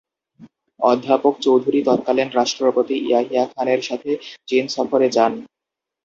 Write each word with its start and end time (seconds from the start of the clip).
অধ্যাপক 0.79 1.33
চৌধুরী 1.41 1.79
তৎকালীন 1.85 2.29
রাষ্ট্রপতি 2.31 2.95
ইয়াহিয়া 3.01 3.43
খানের 3.51 3.81
সাথে 3.81 4.11
চীন 4.47 4.63
সফরে 4.67 5.07
যান। 5.09 5.33